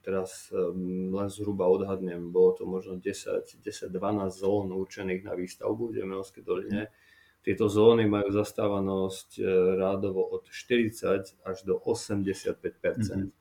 [0.08, 3.92] teraz um, len zhruba odhadnem, bolo to možno 10-12
[4.32, 6.88] zón určených na výstavbu v Demenovskej doline.
[7.44, 9.44] Tieto zóny majú zastávanosť e,
[9.76, 13.32] rádovo od 40 až do 85 mm-hmm.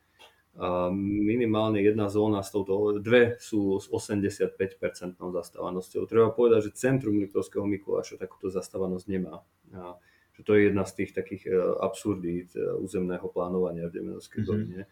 [0.56, 6.08] A minimálne jedna zóna z touto, dve sú s 85% zastávanosťou.
[6.08, 9.44] Treba povedať, že centrum Liptovského Mikuláša takúto zastávanosť nemá.
[9.74, 10.00] A,
[10.32, 14.50] že to je jedna z tých takých e, absurdít e, územného plánovania v Demenovskej mm-hmm.
[14.50, 14.82] doline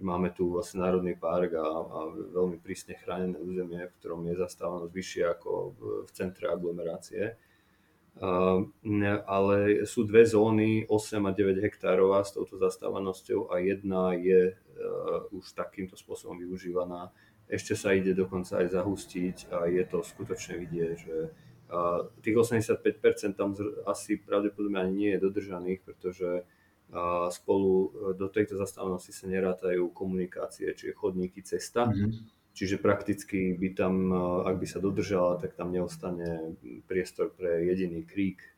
[0.00, 4.92] Máme tu vlastne Národný park a, a veľmi prísne chránené územie, v ktorom je zastávanosť
[4.92, 7.36] vyššie ako v, v centre aglomerácie.
[8.20, 8.66] Uh,
[9.24, 15.30] ale sú dve zóny, 8 a 9 hektárov s touto zastávanosťou a jedna je uh,
[15.32, 17.14] už takýmto spôsobom využívaná.
[17.46, 21.16] Ešte sa ide dokonca aj zahustiť a je to skutočne vidieť, že
[21.70, 23.54] uh, tých 85% tam
[23.86, 26.44] asi pravdepodobne ani nie je dodržaných, pretože
[26.90, 31.86] a spolu e, do tejto zastávanosti sa nerátajú komunikácie, čiže chodníky, cesta.
[31.86, 32.10] Mm-hmm.
[32.50, 34.18] Čiže prakticky by tam, e,
[34.50, 36.58] ak by sa dodržala, tak tam neostane
[36.90, 38.50] priestor pre jediný krík, e,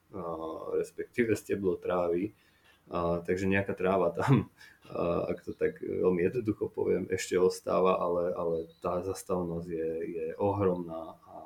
[0.80, 2.32] respektíve steblo trávy.
[3.00, 4.50] Takže nejaká tráva tam,
[5.30, 11.16] ak to tak veľmi jednoducho poviem, ešte ostáva, ale, ale tá zastavnosť je, je ohromná
[11.24, 11.36] a,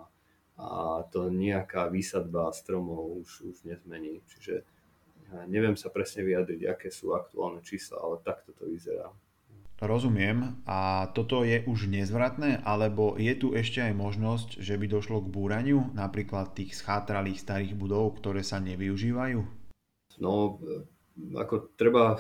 [0.56, 0.68] a
[1.12, 4.24] to nejaká výsadba stromov už, už nezmení.
[4.26, 4.64] Čiže
[5.46, 9.10] Neviem sa presne vyjadriť, aké sú aktuálne čísla, ale takto to vyzerá.
[9.76, 10.64] Rozumiem.
[10.64, 15.28] A toto je už nezvratné, alebo je tu ešte aj možnosť, že by došlo k
[15.28, 19.44] búraniu napríklad tých schátralých starých budov, ktoré sa nevyužívajú?
[20.16, 20.56] No,
[21.36, 22.18] ako treba e,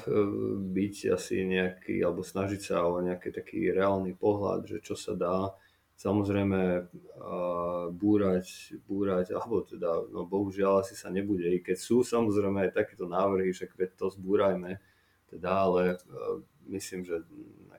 [0.68, 5.48] byť asi nejaký, alebo snažiť sa o nejaký taký reálny pohľad, že čo sa dá
[5.96, 6.92] samozrejme
[7.96, 13.08] búrať, búrať, alebo teda, no bohužiaľ asi sa nebude, i keď sú samozrejme aj takéto
[13.08, 14.76] návrhy, že to zbúrajme,
[15.32, 15.82] teda, ale
[16.68, 17.24] myslím, že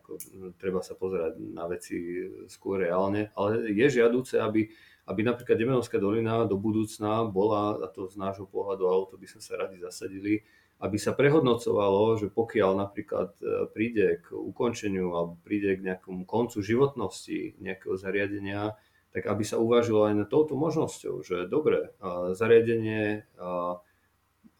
[0.01, 0.17] ako,
[0.57, 4.65] treba sa pozerať na veci skôr reálne, ale je žiaduce, aby,
[5.05, 9.27] aby napríklad Demenovská dolina do budúcna bola, a to z nášho pohľadu, ale to by
[9.29, 10.41] sme sa radi zasadili,
[10.77, 16.61] aby sa prehodnocovalo, že pokiaľ napríklad e, príde k ukončeniu alebo príde k nejakomu koncu
[16.61, 18.77] životnosti nejakého zariadenia,
[19.09, 21.89] tak aby sa uvažilo aj na touto možnosťou, že dobre,
[22.37, 23.25] zariadenie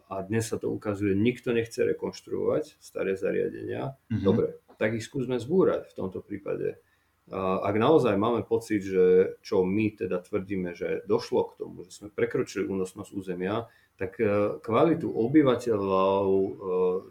[0.08, 4.00] a dnes sa to ukazuje, nikto nechce rekonštruovať staré zariadenia.
[4.08, 4.24] Mm-hmm.
[4.24, 6.80] Dobre, tak ich skúsme zbúrať v tomto prípade.
[7.36, 12.08] Ak naozaj máme pocit, že čo my teda tvrdíme, že došlo k tomu, že sme
[12.08, 16.52] prekročili únosnosť územia, tak e, kvalitu obyvateľov e,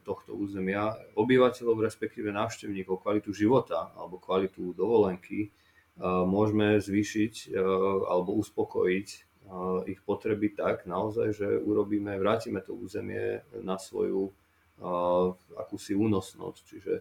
[0.06, 5.48] tohto územia, obyvateľov respektíve návštevníkov, kvalitu života alebo kvalitu dovolenky e,
[6.06, 7.52] môžeme zvýšiť
[8.06, 9.08] alebo uspokojiť
[9.86, 14.34] ich potreby tak naozaj, že urobíme, vrátime to územie na svoju
[15.54, 16.62] akúsi únosnosť.
[16.66, 16.92] Čiže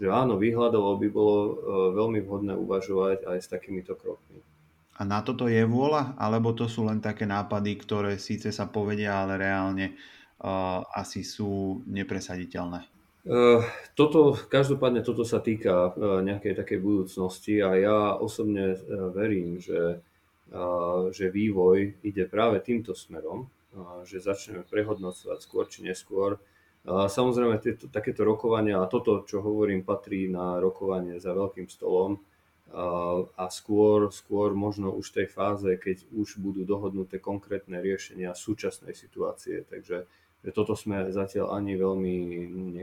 [0.00, 1.36] že áno, výhľadovo by bolo
[1.94, 4.42] veľmi vhodné uvažovať aj s takýmito krokmi.
[4.94, 6.14] A na toto je vôľa?
[6.18, 11.82] Alebo to sú len také nápady, ktoré síce sa povedia, ale reálne uh, asi sú
[11.90, 12.86] nepresaditeľné?
[13.26, 13.66] Uh,
[13.98, 20.02] toto, každopádne toto sa týka uh, nejakej takej budúcnosti a ja osobne uh, verím, že
[21.10, 23.50] že vývoj ide práve týmto smerom,
[24.06, 26.38] že začneme prehodnocovať skôr či neskôr.
[26.84, 32.20] Samozrejme, tieto, takéto rokovania, a toto, čo hovorím, patrí na rokovanie za veľkým stolom
[33.38, 38.92] a skôr, skôr možno už v tej fáze, keď už budú dohodnuté konkrétne riešenia súčasnej
[38.92, 39.64] situácie.
[39.64, 40.04] Takže
[40.44, 42.14] že toto sme zatiaľ ani veľmi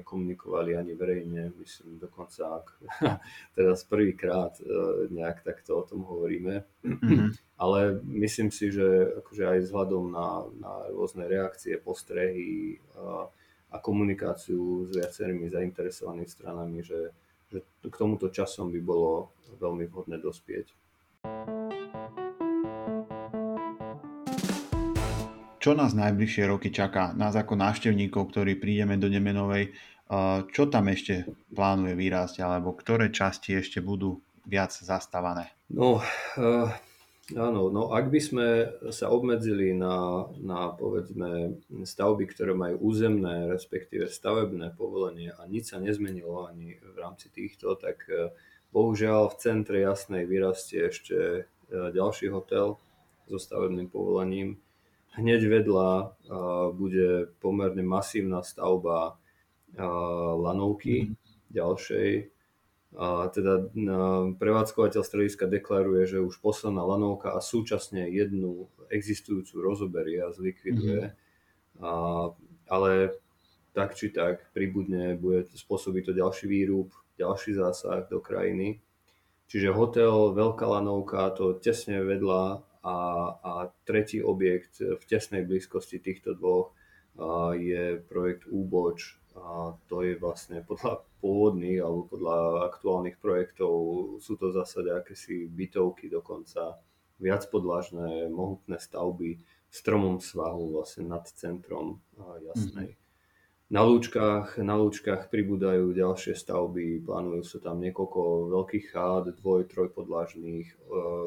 [0.01, 2.67] nekomunikovali, ani verejne, myslím dokonca ak
[3.57, 4.65] teraz prvýkrát e,
[5.13, 6.65] nejak takto o tom hovoríme.
[6.81, 7.37] Mm-hmm.
[7.61, 13.29] Ale myslím si, že akože aj vzhľadom na, na rôzne reakcie, postrehy a,
[13.71, 17.15] a komunikáciu s viacerými zainteresovanými stranami, že,
[17.47, 20.75] že k tomuto časom by bolo veľmi vhodné dospieť.
[25.61, 27.13] Čo nás najbližšie roky čaká?
[27.13, 29.71] Nás ako návštevníkov, ktorí prídeme do Nemenovej,
[30.49, 35.53] čo tam ešte plánuje vyrásť, alebo ktoré časti ešte budú viac zastávané?
[35.69, 36.67] No, uh,
[37.35, 38.47] áno, no ak by sme
[38.89, 45.77] sa obmedzili na, na povedzme stavby, ktoré majú územné, respektíve stavebné povolenie a nič sa
[45.79, 48.31] nezmenilo ani v rámci týchto, tak uh,
[48.75, 52.79] bohužiaľ v centre Jasnej vyrastie ešte uh, ďalší hotel
[53.27, 54.59] so stavebným povolením,
[55.11, 56.15] Hneď vedľa
[56.71, 59.19] bude pomerne masívna stavba
[60.39, 61.15] lanovky mm.
[61.51, 62.30] ďalšej.
[62.91, 63.71] A teda
[64.35, 71.15] prevádzkovateľ strediska deklaruje, že už posledná lanovka a súčasne jednu existujúcu rozoberie a zlikviduje.
[71.15, 71.15] Mm.
[71.79, 71.91] A,
[72.67, 73.15] ale
[73.71, 78.83] tak či tak pribudne, bude spôsobiť to ďalší výrub, ďalší zásah do krajiny.
[79.47, 82.97] Čiže hotel Veľká lanovka, to tesne vedľa a,
[83.39, 83.53] a
[83.87, 86.75] tretí objekt v tesnej blízkosti týchto dvoch
[87.55, 89.20] je projekt Úboč.
[89.35, 93.73] A to je vlastne podľa pôvodných alebo podľa aktuálnych projektov
[94.19, 96.79] sú to zase akési bytovky dokonca,
[97.21, 102.03] viac podlažné, mohutné stavby v stromom svahu vlastne nad centrom
[102.43, 102.97] jasnej.
[102.97, 102.99] Mm-hmm.
[103.71, 110.67] Na lúčkach, na lúčkach pribúdajú ďalšie stavby, plánujú sa tam niekoľko veľkých chát, dvoj, trojpodlažných,
[110.67, 110.77] e,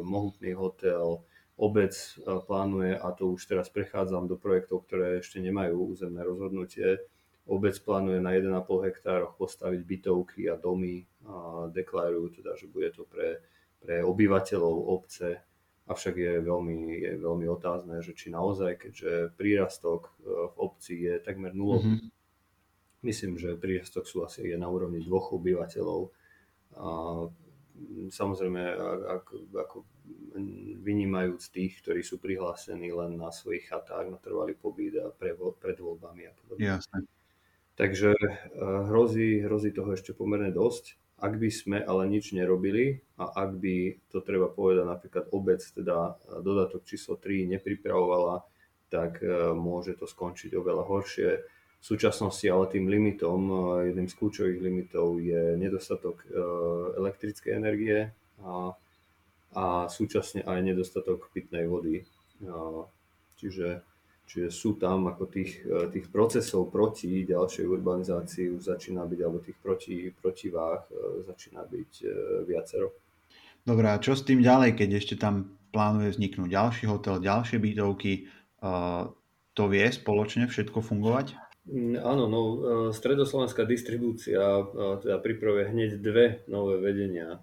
[0.05, 2.15] mohutný hotel, Obec e,
[2.47, 6.99] plánuje, a to už teraz prechádzam do projektov, ktoré ešte nemajú územné rozhodnutie,
[7.45, 13.05] obec plánuje na 1,5 hektároch postaviť bytovky a domy a deklarujú teda, že bude to
[13.05, 13.41] pre,
[13.81, 15.45] pre obyvateľov obce,
[15.85, 21.21] avšak je veľmi, je veľmi otázne, že či naozaj, keďže prírastok e, v obci je
[21.21, 22.11] takmer nulový, mm-hmm.
[23.05, 26.09] myslím, že prírastok sú asi je na úrovni dvoch obyvateľov,
[26.75, 26.87] a
[28.11, 28.63] samozrejme
[29.15, 29.77] ako, ako
[30.83, 35.79] vynímajúc tých, ktorí sú prihlásení len na svojich chatách na trvalý pobyt a pre, pred
[35.79, 36.67] voľbami a podobne.
[36.67, 37.07] Jasne.
[37.75, 38.27] Takže eh,
[38.87, 40.95] hrozí, hrozí toho ešte pomerne dosť.
[41.19, 46.19] Ak by sme ale nič nerobili a ak by, to treba povedať, napríklad obec, teda
[46.43, 48.47] dodatok číslo 3 nepripravovala,
[48.91, 51.31] tak eh, môže to skončiť oveľa horšie.
[51.85, 53.45] V súčasnosti ale tým limitom,
[53.85, 56.25] jedným z kľúčových limitov je nedostatok
[56.97, 58.09] elektrickej energie
[58.41, 58.73] a,
[59.53, 62.09] a súčasne aj nedostatok pitnej vody.
[63.37, 63.85] Čiže
[64.25, 69.39] Čiže sú tam ako tých, e, tých procesov proti ďalšej urbanizácii už začína byť, alebo
[69.45, 72.07] tých proti, protiváh e, začína byť e,
[72.49, 72.97] viacero.
[73.65, 78.29] Dobre, a čo s tým ďalej, keď ešte tam plánuje vzniknúť ďalší hotel, ďalšie bytovky,
[79.57, 81.33] to vie spoločne všetko fungovať?
[81.65, 82.41] Mm, áno, no,
[82.93, 84.69] stredoslovenská distribúcia
[85.01, 87.41] teda pripravuje hneď dve nové vedenia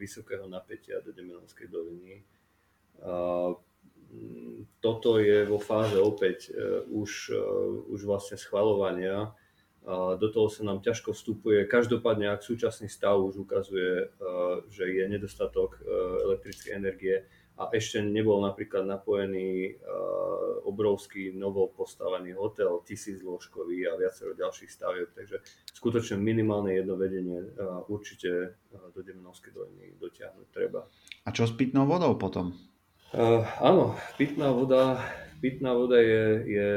[0.00, 2.24] vysokého napätia do Demenovskej doliny
[4.80, 9.32] toto je vo fáze opäť uh, už, uh, už vlastne schvalovania.
[10.20, 11.66] Do toho sa nám ťažko vstupuje.
[11.66, 15.82] Každopádne, ak súčasný stav už ukazuje, uh, že je nedostatok
[16.22, 17.26] elektrickej energie
[17.58, 19.76] a ešte nebol napríklad napojený
[20.64, 25.42] obrovský novo postavený hotel, tisícložkový a viacero ďalších stavieb, takže
[25.76, 27.44] skutočne minimálne jedno vedenie
[27.92, 30.86] určite do Demenovskej doliny dotiahnuť treba.
[31.26, 32.56] A čo s pitnou vodou potom?
[33.12, 34.96] Uh, áno, pitná voda,
[35.44, 36.68] pitná voda je, je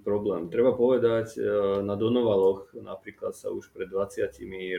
[0.00, 0.48] problém.
[0.48, 4.24] Treba povedať, uh, na Donovaloch napríklad sa už pred 20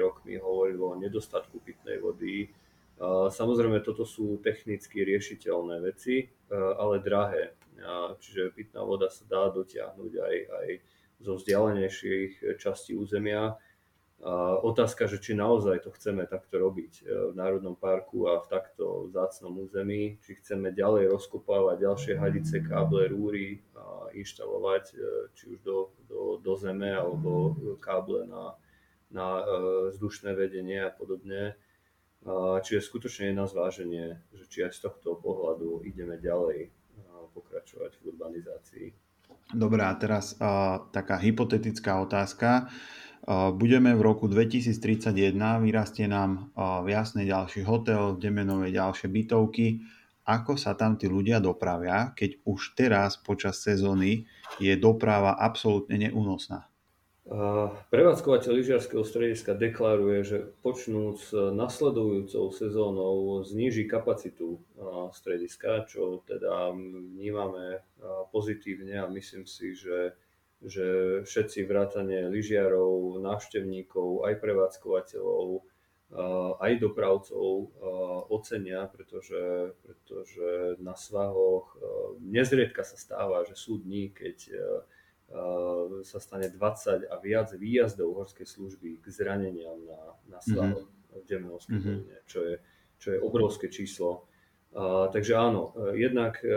[0.02, 2.49] rokmi hovorilo o nedostatku pitnej vody.
[2.97, 7.54] Uh, samozrejme, toto sú technicky riešiteľné veci, ale drahé.
[8.17, 10.67] Čiže pitná voda sa dá dotiahnuť aj, aj
[11.21, 13.54] zo vzdialenejších častí územia
[14.63, 19.12] otázka, že či naozaj to chceme takto robiť e, v Národnom parku a v takto
[19.12, 24.97] vzácnom území, či chceme ďalej rozkopávať ďalšie hadice, káble, rúry a inštalovať e,
[25.36, 28.55] či už do, do, do zeme alebo káble na,
[29.12, 29.43] na e,
[29.91, 31.59] vzdušné vedenie a podobne.
[32.63, 36.71] Čiže skutočne je na zváženie, že či aj z tohto pohľadu ideme ďalej
[37.36, 38.86] pokračovať v urbanizácii.
[39.51, 42.71] Dobrá, teraz uh, taká hypotetická otázka.
[43.55, 45.31] Budeme v roku 2031,
[45.63, 49.79] vyrastie nám v Jasnej ďalší hotel, v Demenovej ďalšie bytovky.
[50.27, 54.27] Ako sa tam tí ľudia dopravia, keď už teraz počas sezóny
[54.59, 56.67] je doprava absolútne neúnosná?
[57.88, 64.59] Prevádzkovateľ lyžiarského strediska deklaruje, že počnúc nasledujúcou sezónou zníži kapacitu
[65.15, 67.79] strediska, čo teda vnímame
[68.36, 70.19] pozitívne a myslím si, že
[70.63, 75.63] že všetci vrátane lyžiarov, návštevníkov, aj prevádzkovateľov,
[76.62, 77.73] aj dopravcov
[78.30, 81.73] ocenia, pretože, pretože na svahoch
[82.21, 84.38] nezriedka sa stáva, že sú dní, keď
[86.04, 91.17] sa stane 20 a viac výjazdov horskej služby k zraneniam na, na svahoch mm-hmm.
[91.17, 92.28] v Demenovskej mm-hmm.
[92.30, 92.56] čo je,
[93.02, 94.30] čo je obrovské číslo.
[94.73, 96.49] A, takže áno, e, jednak e,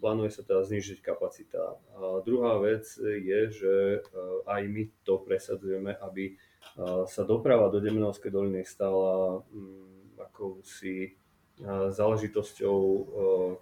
[0.00, 1.76] plánuje sa teda znižiť kapacita.
[1.92, 6.40] A druhá vec je, že e, aj my to presadzujeme, aby
[7.04, 11.12] sa doprava do Demenovskej doliny stala mm, akousi
[11.92, 12.78] záležitosťou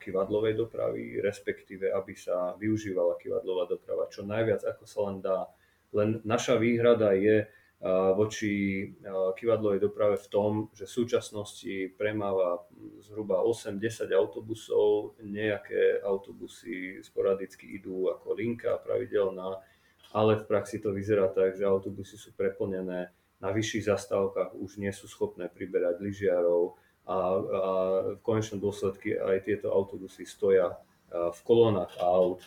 [0.00, 5.50] kivadlovej dopravy, respektíve aby sa využívala kivadlová doprava čo najviac, ako sa len dá.
[5.92, 7.50] Len naša výhrada je,
[8.14, 8.86] voči
[9.34, 12.62] kivadlovej doprave v tom, že v súčasnosti premáva
[13.02, 19.58] zhruba 8-10 autobusov, nejaké autobusy sporadicky idú ako linka pravidelná,
[20.14, 23.10] ale v praxi to vyzerá tak, že autobusy sú preplnené,
[23.42, 27.18] na vyšších zastávkach už nie sú schopné priberať lyžiarov a, a
[28.14, 30.78] v konečnom dôsledku aj tieto autobusy stoja
[31.12, 32.40] v kolónach aut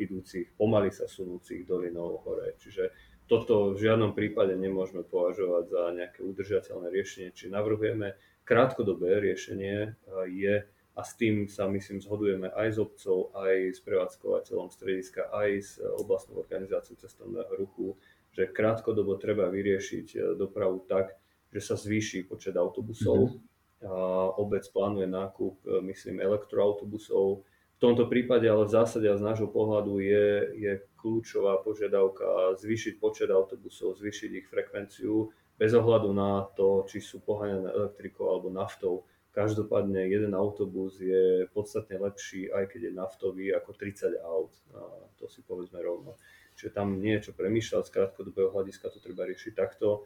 [0.00, 2.56] idúcich, pomaly sa sunúcich dolinou hore.
[2.58, 2.90] Čiže
[3.26, 7.30] toto v žiadnom prípade nemôžeme považovať za nejaké udržateľné riešenie.
[7.32, 9.94] Či navrhujeme krátkodobé riešenie
[10.28, 10.54] je,
[10.92, 15.70] a s tým sa myslím zhodujeme aj s obcov, aj s prevádzkovateľom strediska, aj s
[15.80, 17.96] oblastnou organizáciou cestovného ruchu,
[18.36, 21.16] že krátkodobo treba vyriešiť e, dopravu tak,
[21.52, 23.28] že sa zvýši počet autobusov.
[23.28, 23.50] Mm-hmm.
[23.82, 23.96] A
[24.36, 27.44] obec plánuje nákup, e, myslím, elektroautobusov,
[27.82, 33.26] tomto prípade ale v zásade a z nášho pohľadu je, je kľúčová požiadavka zvýšiť počet
[33.28, 39.02] autobusov, zvýšiť ich frekvenciu bez ohľadu na to, či sú poháňané elektrikou alebo naftou.
[39.32, 44.52] Každopádne jeden autobus je podstatne lepší, aj keď je naftový, ako 30 aut.
[44.76, 46.20] A to si povedzme rovno.
[46.52, 50.04] Čiže tam nie je čo premýšľať, z krátkodobého hľadiska to treba riešiť takto.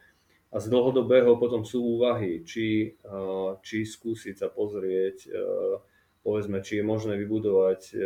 [0.55, 2.95] A z dlhodobého potom sú úvahy, či,
[3.67, 5.27] či skúsiť sa pozrieť
[6.27, 7.99] povedzme, či je možné vybudovať eh,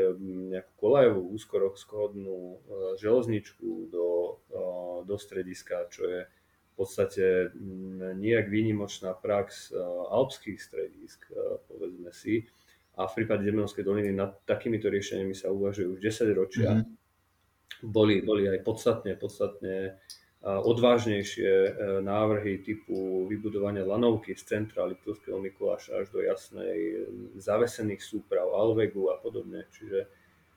[0.52, 2.58] nejakú kolajovú úzkorozchodnú eh,
[3.00, 9.68] železničku do, eh, do strediska, čo je v podstate mm, nejak výnimočná prax
[10.08, 11.28] alpských stredisk,
[11.68, 12.48] povedzme si.
[12.96, 16.80] A v prípade Demenovskej doliny nad takýmito riešeniami sa uvažuje už 10 ročia.
[16.80, 17.84] Mm-hmm.
[17.84, 20.00] boli, boli aj podstatne, podstatne
[20.40, 21.70] odvážnejšie e,
[22.00, 27.04] návrhy typu vybudovania lanovky z centra Liptovského Mikuláša až do jasnej
[27.36, 29.68] zavesených súprav, Alvegu a podobne.
[29.68, 30.08] Čiže,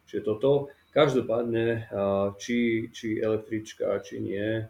[0.08, 1.92] čiže toto, každopádne,
[2.40, 4.64] či, či električka, či nie,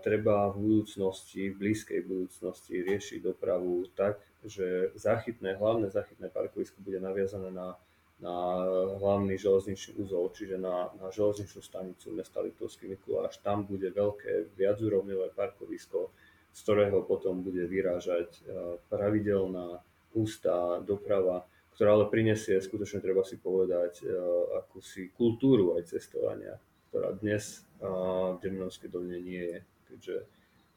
[0.00, 7.00] treba v budúcnosti, v blízkej budúcnosti riešiť dopravu tak, že záchytné, hlavné záchytné parkovisko bude
[7.00, 7.76] naviazané na
[8.22, 8.62] na
[9.02, 13.42] hlavný železničný úzol, čiže na, na železničnú stanicu mesta Litovský Mikuláš.
[13.42, 16.14] Tam bude veľké viacúrovňové parkovisko,
[16.54, 18.40] z ktorého potom bude vyrážať e,
[18.86, 19.82] pravidelná
[20.14, 21.42] hustá doprava,
[21.74, 24.14] ktorá ale prinesie, skutočne treba si povedať, e,
[24.62, 26.54] akúsi kultúru aj cestovania,
[26.94, 27.90] ktorá dnes e,
[28.30, 29.58] v Deminovskej doline nie je,
[29.90, 30.16] keďže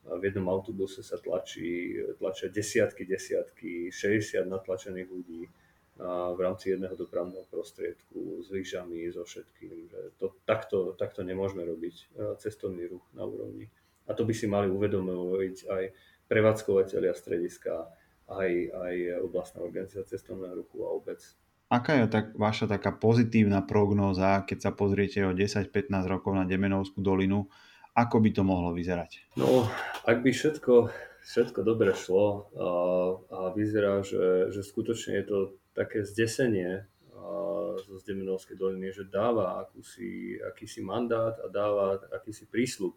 [0.08, 5.52] v jednom autobuse sa tlačí, tlačia desiatky, desiatky, 60 natlačených ľudí,
[6.06, 9.90] v rámci jedného dopravného prostriedku s lyžami, so všetkým.
[9.90, 12.06] Že to, takto, takto nemôžeme robiť e,
[12.38, 13.66] cestovný ruch na úrovni.
[14.06, 15.84] A to by si mali uvedomovať aj
[16.30, 17.90] prevádzkovateľia strediska,
[18.30, 21.20] aj, aj oblastná organizácia cestovného ruchu a obec.
[21.68, 27.04] Aká je tak, vaša taká pozitívna prognóza, keď sa pozriete o 10-15 rokov na Demenovskú
[27.04, 27.52] dolinu,
[27.92, 29.34] ako by to mohlo vyzerať?
[29.36, 29.68] No,
[30.08, 30.94] ak by všetko,
[31.28, 32.70] všetko dobre šlo a,
[33.34, 35.38] a vyzerá, že, že skutočne je to
[35.78, 36.90] také zdesenie
[37.84, 42.94] zo Zdemenovskej doliny, že dáva akúsi, akýsi mandát a dáva akýsi prísľub,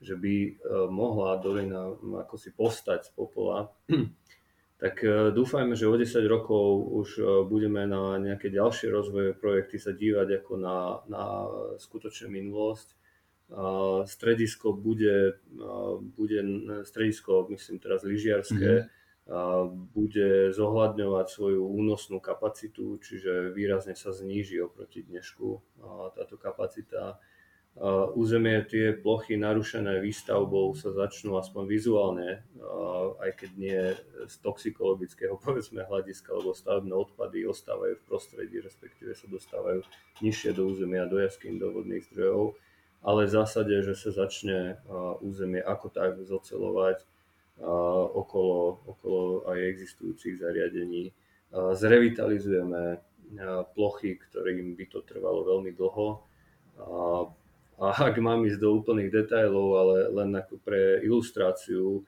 [0.00, 0.50] že by e,
[0.88, 1.92] mohla dolina
[2.24, 3.68] ako si postať z popola,
[4.82, 6.64] tak e, dúfajme, že o 10 rokov
[7.04, 11.24] už e, budeme na nejaké ďalšie rozvojové projekty sa dívať ako na, na
[11.80, 13.00] skutočnú minulosť.
[14.06, 15.42] Stredisko bude,
[16.14, 16.38] bude
[16.86, 18.99] stredisko, myslím teraz lyžiarské, mm-hmm
[19.94, 25.48] bude zohľadňovať svoju únosnú kapacitu, čiže výrazne sa zníži oproti dnešku
[26.18, 27.20] táto kapacita.
[28.18, 32.42] Územie tie plochy narušené výstavbou sa začnú aspoň vizuálne,
[33.22, 33.82] aj keď nie
[34.26, 39.86] z toxikologického povedzme hľadiska, lebo stavebné odpady ostávajú v prostredí, respektíve sa dostávajú
[40.18, 42.58] nižšie do územia, do jaským, do vodných zdrojov,
[43.06, 44.82] ale v zásade, že sa začne
[45.22, 47.06] územie ako tak zocelovať,
[47.60, 51.12] okolo, okolo aj existujúcich zariadení.
[51.52, 52.98] Zrevitalizujeme
[53.76, 56.24] plochy, ktorým by to trvalo veľmi dlho.
[57.80, 62.04] A ak mám ísť do úplných detajlov, ale len ako pre ilustráciu,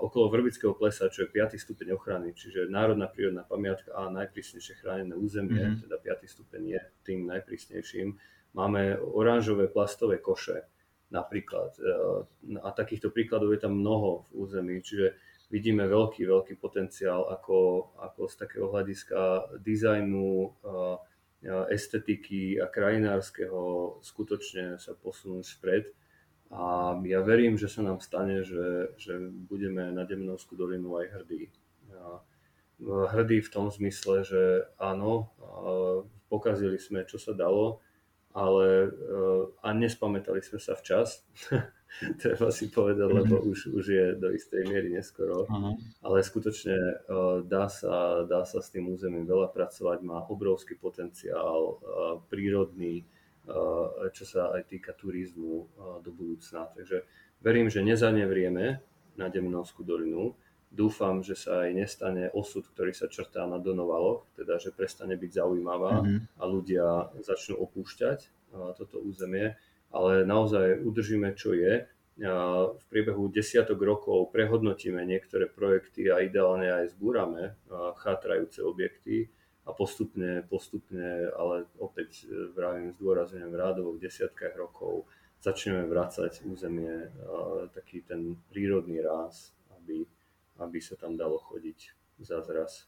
[0.00, 1.60] okolo Vrbického plesa, čo je 5.
[1.60, 5.84] stupeň ochrany, čiže národná prírodná pamiatka a najprísnejšie chránené územie, mm-hmm.
[5.84, 6.24] teda 5.
[6.24, 8.16] stupeň je tým najprísnejším,
[8.56, 10.64] máme oranžové plastové koše,
[11.12, 11.76] napríklad.
[11.76, 11.92] E,
[12.64, 15.14] a takýchto príkladov je tam mnoho v území, čiže
[15.52, 19.20] vidíme veľký, veľký potenciál, ako, ako z takého hľadiska
[19.60, 20.48] dizajnu, e,
[21.74, 25.84] estetiky a krajinárskeho skutočne sa posunúť vpred.
[26.54, 29.18] A ja verím, že sa nám stane, že, že
[29.50, 31.50] budeme na Demenovskú dolinu aj hrdí.
[32.86, 34.42] Hrdí v tom zmysle, že
[34.76, 35.32] áno,
[36.28, 37.82] pokazili sme, čo sa dalo,
[38.32, 41.24] ale uh, a nespamätali sme sa včas,
[42.22, 43.16] treba si povedať, mhm.
[43.20, 45.76] lebo už, už je do istej miery neskoro, uh-huh.
[46.00, 51.76] ale skutočne uh, dá, sa, dá sa s tým územím veľa pracovať, má obrovský potenciál
[51.76, 51.76] uh,
[52.26, 53.04] prírodný,
[54.14, 55.66] čo sa aj týka turizmu
[55.98, 56.70] do budúcna.
[56.78, 57.02] Takže
[57.42, 58.78] verím, že nezanevrieme
[59.18, 60.38] na Demenovskú dolinu,
[60.72, 65.30] dúfam, že sa aj nestane osud, ktorý sa črtá na Donovaloch, teda že prestane byť
[65.36, 66.18] zaujímavá mm-hmm.
[66.40, 66.86] a ľudia
[67.20, 68.42] začnú opúšťať
[68.76, 69.56] toto územie,
[69.92, 71.88] ale naozaj udržíme, čo je.
[72.20, 77.56] V priebehu desiatok rokov prehodnotíme niektoré projekty a ideálne aj zbúrame
[78.04, 79.32] chátrajúce objekty
[79.64, 85.06] a postupne, postupne, ale opäť e, vravím, zdôrazňujem rádovo v desiatkách rokov
[85.42, 87.10] začneme vrácať územie
[87.74, 90.06] taký ten prírodný ráz, aby
[90.62, 91.78] aby sa tam dalo chodiť
[92.22, 92.86] zázraz.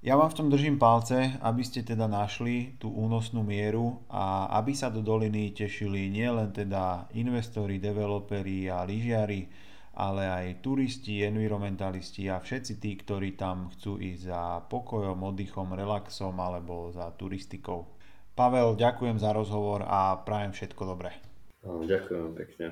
[0.00, 4.72] Ja vám v tom držím palce, aby ste teda našli tú únosnú mieru a aby
[4.72, 9.44] sa do doliny tešili nielen teda investori, developeri a lyžiari,
[9.92, 14.42] ale aj turisti, environmentalisti a všetci tí, ktorí tam chcú ísť za
[14.72, 17.84] pokojom, oddychom, relaxom alebo za turistikou.
[18.32, 21.12] Pavel, ďakujem za rozhovor a prajem všetko dobré.
[21.60, 22.66] ďakujem pekne.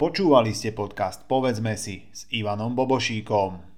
[0.00, 3.69] Počúvali ste podcast Povedzme si s Ivanom Bobošíkom.